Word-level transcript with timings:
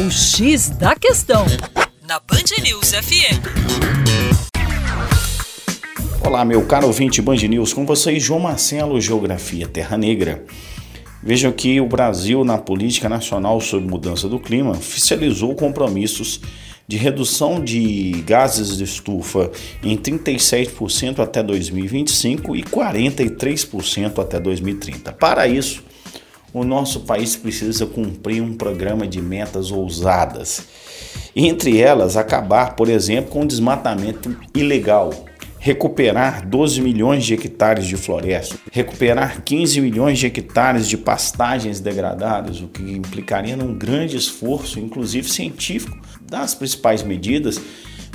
O 0.00 0.10
X 0.10 0.70
da 0.70 0.96
Questão, 0.96 1.44
na 2.08 2.18
Band 2.20 2.62
News 2.62 2.92
FM. 2.92 3.36
Olá, 6.24 6.42
meu 6.42 6.64
caro 6.64 6.86
ouvinte 6.86 7.20
Band 7.20 7.36
News, 7.36 7.74
com 7.74 7.84
vocês, 7.84 8.22
João 8.22 8.40
Marcelo, 8.40 8.98
Geografia 8.98 9.68
Terra 9.68 9.98
Negra. 9.98 10.42
Vejam 11.22 11.52
que 11.52 11.78
o 11.82 11.86
Brasil, 11.86 12.42
na 12.44 12.56
política 12.56 13.10
nacional 13.10 13.60
sobre 13.60 13.90
mudança 13.90 14.26
do 14.26 14.40
clima, 14.40 14.70
oficializou 14.70 15.54
compromissos 15.54 16.40
de 16.88 16.96
redução 16.96 17.62
de 17.62 18.24
gases 18.26 18.78
de 18.78 18.84
estufa 18.84 19.50
em 19.82 19.98
37% 19.98 21.18
até 21.18 21.42
2025 21.42 22.56
e 22.56 22.62
43% 22.62 24.18
até 24.18 24.40
2030. 24.40 25.12
Para 25.12 25.46
isso, 25.46 25.84
o 26.52 26.64
nosso 26.64 27.00
país 27.00 27.36
precisa 27.36 27.86
cumprir 27.86 28.42
um 28.42 28.56
programa 28.56 29.06
de 29.06 29.20
metas 29.20 29.70
ousadas. 29.70 30.66
Entre 31.34 31.80
elas, 31.80 32.16
acabar, 32.16 32.74
por 32.74 32.88
exemplo, 32.88 33.30
com 33.30 33.42
o 33.42 33.46
desmatamento 33.46 34.36
ilegal, 34.54 35.10
recuperar 35.58 36.46
12 36.48 36.80
milhões 36.80 37.24
de 37.24 37.34
hectares 37.34 37.86
de 37.86 37.96
floresta, 37.96 38.56
recuperar 38.72 39.42
15 39.42 39.80
milhões 39.80 40.18
de 40.18 40.26
hectares 40.26 40.88
de 40.88 40.96
pastagens 40.96 41.80
degradadas, 41.80 42.60
o 42.62 42.68
que 42.68 42.82
implicaria 42.82 43.56
num 43.56 43.76
grande 43.76 44.16
esforço, 44.16 44.80
inclusive 44.80 45.28
científico, 45.28 45.98
das 46.22 46.54
principais 46.54 47.02
medidas, 47.02 47.60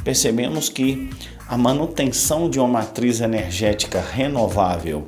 percebemos 0.03 0.69
que 0.69 1.09
a 1.47 1.55
manutenção 1.55 2.49
de 2.49 2.59
uma 2.59 2.67
matriz 2.67 3.21
energética 3.21 4.01
renovável 4.01 5.05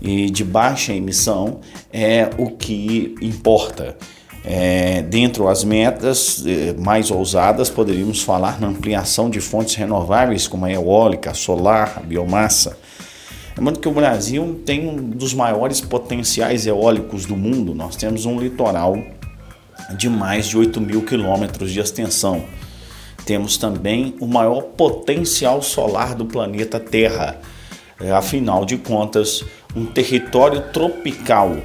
e 0.00 0.30
de 0.30 0.44
baixa 0.44 0.92
emissão 0.92 1.60
é 1.92 2.30
o 2.38 2.50
que 2.50 3.14
importa. 3.20 3.96
É, 4.44 5.02
dentro 5.02 5.46
das 5.46 5.64
metas 5.64 6.44
é, 6.46 6.72
mais 6.74 7.10
ousadas, 7.10 7.68
poderíamos 7.68 8.22
falar 8.22 8.60
na 8.60 8.68
ampliação 8.68 9.28
de 9.28 9.40
fontes 9.40 9.74
renováveis 9.74 10.46
como 10.46 10.66
a 10.66 10.70
eólica, 10.70 11.32
a 11.32 11.34
solar, 11.34 11.94
a 11.96 12.00
biomassa. 12.00 12.78
Lembrando 13.56 13.80
que 13.80 13.88
o 13.88 13.92
Brasil 13.92 14.60
tem 14.64 14.88
um 14.88 14.96
dos 14.96 15.34
maiores 15.34 15.80
potenciais 15.80 16.66
eólicos 16.66 17.24
do 17.24 17.34
mundo. 17.34 17.74
Nós 17.74 17.96
temos 17.96 18.24
um 18.24 18.38
litoral 18.38 18.96
de 19.96 20.08
mais 20.08 20.46
de 20.46 20.58
8 20.58 20.80
mil 20.80 21.02
quilômetros 21.02 21.72
de 21.72 21.80
extensão. 21.80 22.44
Temos 23.24 23.56
também 23.56 24.14
o 24.20 24.26
maior 24.26 24.62
potencial 24.62 25.60
solar 25.62 26.14
do 26.14 26.26
planeta 26.26 26.78
Terra. 26.78 27.40
É, 27.98 28.12
afinal 28.12 28.64
de 28.64 28.76
contas, 28.76 29.42
um 29.76 29.84
território 29.84 30.62
tropical 30.72 31.58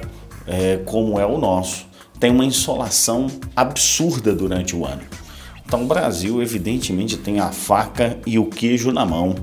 é, 0.45 0.77
como 0.85 1.17
é 1.17 1.25
o 1.25 1.37
nosso 1.37 1.89
tem 2.19 2.29
uma 2.29 2.45
insolação 2.45 3.25
absurda 3.55 4.35
durante 4.35 4.75
o 4.75 4.85
ano. 4.85 5.01
Então, 5.65 5.83
o 5.83 5.87
Brasil, 5.87 6.39
evidentemente, 6.39 7.17
tem 7.17 7.39
a 7.39 7.51
faca 7.51 8.19
e 8.27 8.37
o 8.37 8.45
queijo 8.45 8.91
na 8.91 9.03
mão 9.03 9.33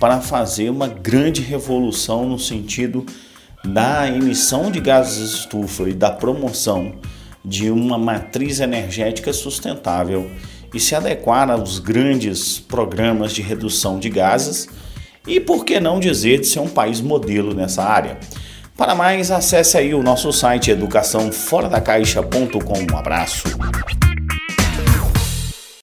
para 0.00 0.22
fazer 0.22 0.70
uma 0.70 0.88
grande 0.88 1.42
revolução 1.42 2.26
no 2.26 2.38
sentido 2.38 3.04
da 3.62 4.08
emissão 4.08 4.70
de 4.70 4.80
gases 4.80 5.18
de 5.18 5.36
estufa 5.40 5.88
e 5.88 5.92
da 5.92 6.10
promoção 6.10 6.94
de 7.44 7.70
uma 7.70 7.98
matriz 7.98 8.60
energética 8.60 9.32
sustentável 9.32 10.30
e 10.72 10.80
se 10.80 10.94
adequar 10.94 11.50
aos 11.50 11.78
grandes 11.78 12.58
programas 12.58 13.32
de 13.32 13.42
redução 13.42 13.98
de 13.98 14.08
gases 14.08 14.68
e, 15.26 15.40
por 15.40 15.64
que 15.64 15.80
não 15.80 15.98
dizer, 15.98 16.40
de 16.40 16.46
ser 16.46 16.60
um 16.60 16.68
país 16.68 17.00
modelo 17.00 17.54
nessa 17.54 17.82
área. 17.82 18.18
Para 18.76 18.94
mais, 18.94 19.30
acesse 19.30 19.78
aí 19.78 19.94
o 19.94 20.02
nosso 20.02 20.30
site 20.32 20.70
educaçãoforadacaixa.com. 20.70 22.92
Um 22.92 22.96
abraço. 22.96 23.44